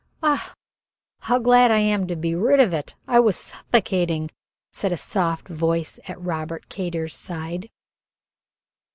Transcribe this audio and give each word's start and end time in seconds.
"Ah, 0.23 0.55
how 1.19 1.37
glad 1.37 1.69
I 1.69 1.77
am 1.77 2.07
to 2.07 2.15
be 2.15 2.33
rid 2.33 2.59
of 2.59 2.73
it! 2.73 2.95
I 3.07 3.19
was 3.19 3.35
suffocating," 3.37 4.31
said 4.71 4.91
a 4.91 4.97
soft 4.97 5.47
voice 5.47 5.99
at 6.07 6.19
Robert 6.19 6.69
Kater's 6.69 7.15
side. 7.15 7.69